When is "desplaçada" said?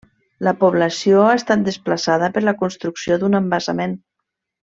1.67-2.31